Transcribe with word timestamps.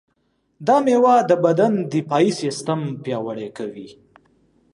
دا 0.67 0.75
مېوه 0.85 1.15
د 1.29 1.31
بدن 1.45 1.73
دفاعي 1.93 2.29
سیستم 2.41 2.79
پیاوړی 3.03 3.47
کوي. 3.57 3.87